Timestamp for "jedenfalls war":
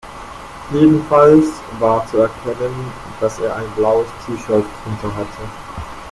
0.73-2.03